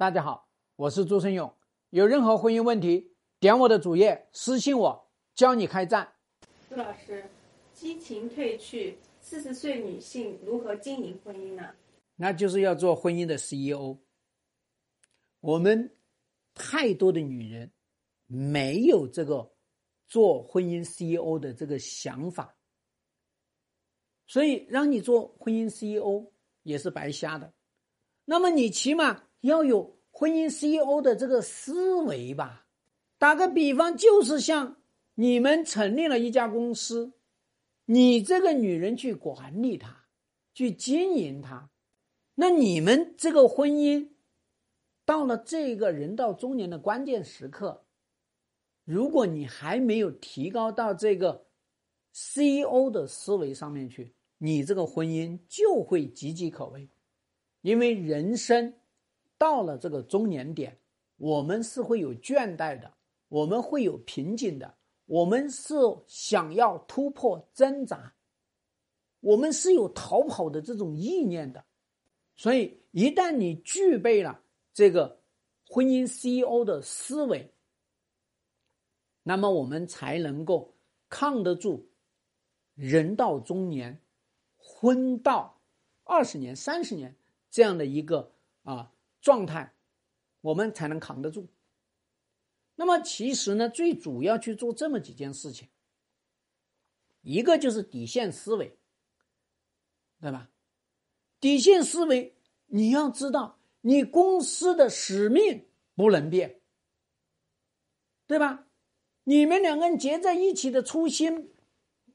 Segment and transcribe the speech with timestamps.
[0.00, 1.54] 大家好，我是朱生勇。
[1.90, 6.10] 有任何婚姻问题，点我的主页私信我，教你开战。
[6.70, 7.22] 朱老师，
[7.74, 11.74] 激情褪去，四十岁女性如何经营婚姻呢？
[12.16, 13.98] 那就是要做婚姻的 CEO。
[15.40, 15.94] 我们
[16.54, 17.70] 太多的女人
[18.26, 19.52] 没有这个
[20.08, 22.56] 做婚姻 CEO 的这个想法，
[24.26, 26.32] 所以让你做婚姻 CEO
[26.62, 27.52] 也是白瞎的。
[28.24, 32.66] 那么你起码要有婚姻 CEO 的这个思维吧。
[33.18, 34.76] 打个比方，就是像
[35.14, 37.12] 你们成立了一家公司，
[37.84, 40.06] 你这个女人去管理它，
[40.54, 41.70] 去经营它，
[42.36, 44.08] 那你们这个婚姻
[45.04, 47.84] 到了这个人到中年的关键时刻，
[48.84, 51.46] 如果你还没有提高到这个
[52.12, 56.88] CEO 的思维上面去，你这个婚姻就会岌岌可危。
[57.60, 58.72] 因为人生
[59.40, 60.78] 到了这个中年点，
[61.16, 62.92] 我们是会有倦怠的，
[63.28, 64.74] 我们会有瓶颈的，
[65.06, 65.72] 我们是
[66.06, 68.12] 想要突破挣扎，
[69.20, 71.64] 我们是有逃跑的这种意念的。
[72.36, 74.42] 所以，一旦你具备了
[74.74, 75.18] 这个
[75.66, 77.50] 婚姻 CEO 的思维，
[79.22, 80.74] 那么我们才能够
[81.08, 81.88] 抗得住
[82.74, 83.98] 人到中年，
[84.58, 85.58] 婚到
[86.04, 87.16] 二十年、三十年。
[87.50, 88.30] 这样的一个
[88.62, 89.74] 啊状态，
[90.40, 91.48] 我们才能扛得住。
[92.76, 95.68] 那么其实呢，最主要去做这么几件事情，
[97.20, 98.78] 一个就是底线思维，
[100.20, 100.48] 对吧？
[101.38, 102.34] 底线思维，
[102.66, 106.60] 你要知道，你公司的使命不能变，
[108.26, 108.66] 对吧？
[109.24, 111.52] 你们两个人结在一起的初心，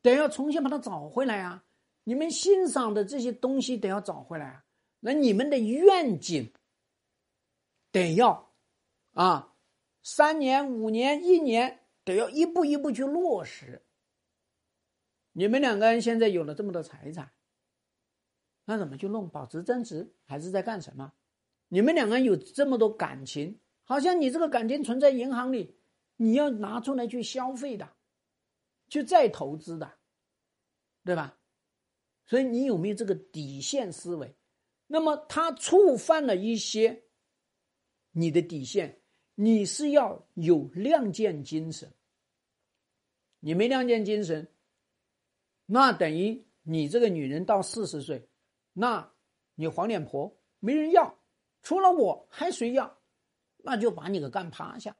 [0.01, 1.63] 得要重新把它找回来啊！
[2.03, 4.65] 你们欣赏的这些东西，得要找回来啊！
[4.99, 6.51] 那你们的愿景
[7.95, 8.51] 得要
[9.13, 9.55] 啊，
[10.03, 13.85] 三年、五年、一年，得要一步一步去落实。
[15.31, 17.31] 你们两个人现在有了这么多财产，
[18.65, 19.29] 那怎么去弄？
[19.29, 21.13] 保持增值还是在干什么？
[21.69, 25.79] 你们两个人有这么多感情，好像你这个感情存在银行里，
[26.17, 27.95] 你要拿出来去消费的，
[28.89, 29.99] 去再投资的，
[31.05, 31.37] 对吧？
[32.25, 34.35] 所以你有没有这个底线思维？
[34.87, 37.04] 那么他触犯了一些
[38.17, 38.97] 你的底线，
[39.35, 41.91] 你是要有亮剑精神。
[43.41, 44.47] 你没亮剑精神，
[45.65, 48.29] 那等于你这个女人到四十岁，
[48.71, 49.11] 那
[49.55, 51.19] 你黄脸婆没人要，
[51.61, 52.97] 除了我还谁要？
[53.57, 54.95] 那就把你给干趴下，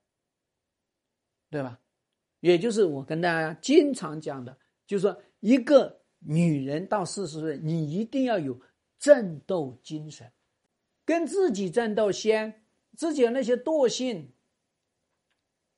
[1.49, 1.79] 对吧？
[2.41, 8.59] 也就是我跟大家经常讲的，就是说一个女人到四十岁，你一定要有。
[8.97, 10.31] 战斗精神，
[11.03, 12.64] 跟自己战斗先，
[12.95, 14.31] 自己的那些惰性，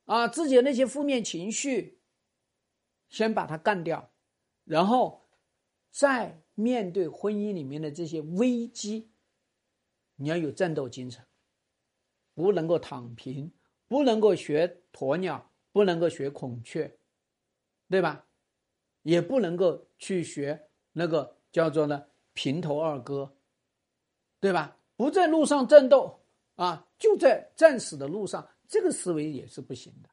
[0.06, 2.00] 啊，自己的那些负面情绪，
[3.10, 4.12] 先把它干掉，
[4.64, 5.28] 然后
[5.92, 9.10] 再面对婚姻里面的这些危机，
[10.16, 11.26] 你要有战斗精神，
[12.34, 13.52] 不能够躺平，
[13.88, 16.98] 不能够学鸵鸟，不能够学孔雀，
[17.90, 18.28] 对吧？
[19.04, 22.08] 也不能够去学那个叫做呢。
[22.34, 23.36] 平头二哥，
[24.40, 24.78] 对吧？
[24.96, 26.20] 不在路上战斗
[26.58, 30.10] 啊，就在战死的路上，这个思维也是不行的。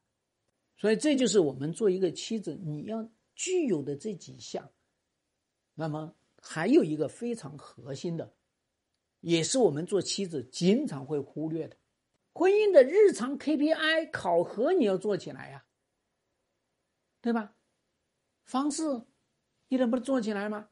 [0.77, 4.71] 所以，这就是我们做一个妻子你要具有的这几项。
[5.73, 8.33] 那么，还有一个非常核心的，
[9.21, 11.75] 也是我们做妻子经常会忽略的，
[12.33, 15.65] 婚姻的日常 KPI 考核你要做起来呀，
[17.21, 17.55] 对吧？
[18.43, 18.83] 方式
[19.67, 20.69] 你能不能做起来吗？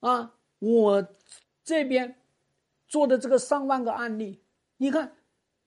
[0.00, 1.16] 啊，我
[1.62, 2.19] 这边
[2.90, 4.44] 做的这个上万个案例，
[4.76, 5.16] 你看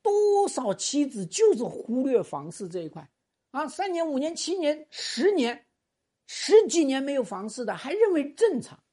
[0.04, 3.10] 多少妻子就是忽略房事这一块
[3.50, 5.66] 啊，三年、五年、七年、十年、
[6.28, 8.84] 十几年没有房事的，还认为正常，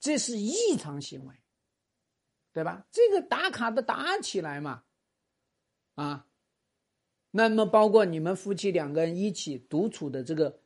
[0.00, 1.34] 这是异常行为，
[2.54, 2.86] 对吧？
[2.90, 4.84] 这个打卡的打起来嘛，
[5.96, 6.26] 啊，
[7.32, 10.62] 那么包括你们夫妻两个人一起独处的这个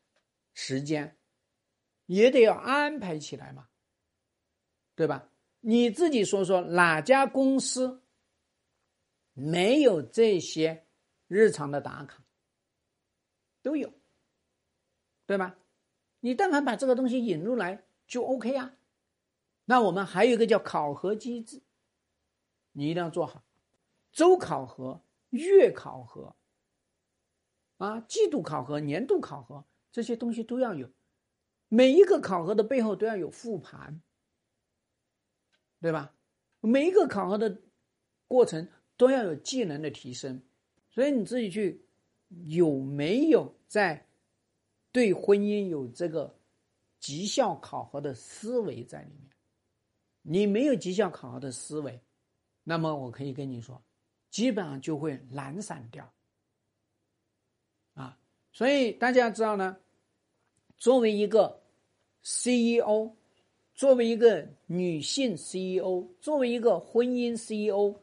[0.55, 1.19] 时间，
[2.07, 3.67] 也得要安排起来嘛。
[4.95, 5.31] 对吧？
[5.61, 8.03] 你自己说说哪家公司
[9.33, 10.87] 没有这些
[11.27, 12.23] 日常的打卡？
[13.63, 13.93] 都有，
[15.27, 15.59] 对吧？
[16.21, 18.75] 你但凡把这个东西引入来就 OK 啊。
[19.65, 21.61] 那我们还有一个叫考核机制，
[22.73, 23.45] 你一定要做好，
[24.13, 26.35] 周考核、月考核，
[27.77, 30.89] 啊，季度考核、年度考核这些东西都要有。
[31.69, 34.01] 每一个考核的背后都要有复盘。
[35.81, 36.15] 对吧？
[36.61, 37.61] 每一个考核的
[38.27, 40.43] 过程都要有技能的提升，
[40.91, 41.85] 所以你自己去
[42.47, 44.07] 有没有在
[44.91, 46.37] 对婚姻有这个
[46.99, 49.31] 绩效考核的思维在里面？
[50.23, 52.01] 你没有绩效考核的思维，
[52.65, 53.81] 那么我可以跟你说，
[54.31, 56.13] 基本上就会懒散掉。
[57.95, 58.19] 啊，
[58.53, 59.77] 所以大家知道呢，
[60.77, 61.63] 作为一个
[62.23, 63.15] CEO，
[63.79, 67.95] 作为一个女性 CEO，作为一个婚姻 CEO，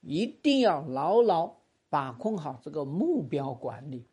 [0.00, 1.54] 一定要牢牢
[1.90, 4.06] 把控好这个目标管理。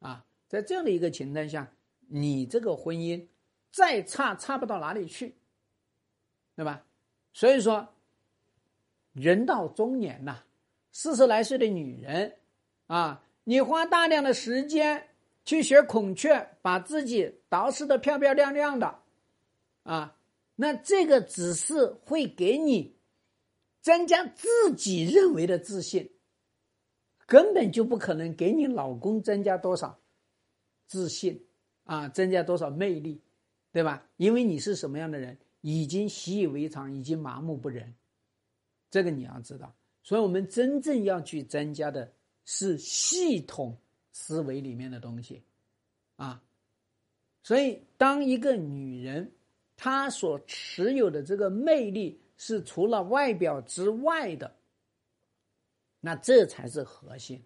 [0.00, 1.72] 啊，在这样的一个情况下，
[2.08, 3.24] 你这个婚姻
[3.70, 5.36] 再差差不到哪里去。
[6.56, 6.84] 对吧？
[7.32, 7.88] 所以说，
[9.12, 10.42] 人到中年呐，
[10.90, 12.36] 四十来岁的女人
[12.88, 15.08] 啊，你花大量的时间
[15.44, 18.98] 去学孔雀，把自己捯饬的漂漂亮亮的，
[19.84, 20.16] 啊，
[20.54, 22.96] 那这个只是会给你
[23.80, 26.10] 增加自己认为的自信，
[27.26, 29.98] 根本就不可能给你老公增加多少
[30.86, 31.44] 自信
[31.84, 33.20] 啊，增加多少魅力，
[33.72, 34.06] 对吧？
[34.16, 35.38] 因为你是什么样的人？
[35.62, 37.94] 已经习以为常，已经麻木不仁，
[38.90, 39.72] 这个你要知道。
[40.02, 42.12] 所以，我们真正要去增加的
[42.44, 43.78] 是系统
[44.10, 45.40] 思维里面的东西，
[46.16, 46.42] 啊。
[47.44, 49.30] 所以，当一个女人
[49.84, 54.54] 他所持有的这个魅力是除了外表之外的，
[55.98, 57.42] 那这才是核心，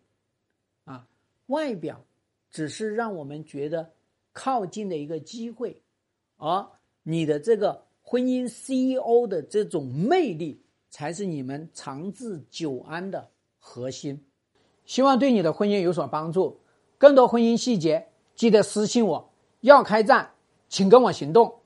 [0.84, 1.08] 啊，
[1.46, 2.04] 外表
[2.50, 3.90] 只是让我们觉得
[4.34, 5.80] 靠近的一个机会，
[6.36, 6.68] 而
[7.02, 7.86] 你的这个。
[8.08, 13.28] 婚姻 CEO 的这种魅力，才是你们长治久安的
[13.58, 14.24] 核心。
[14.84, 16.60] 希望对你的婚姻有所帮助。
[16.98, 18.06] 更多婚姻细节，
[18.36, 19.32] 记得私信我。
[19.62, 20.34] 要开战，
[20.68, 21.62] 请跟我行动。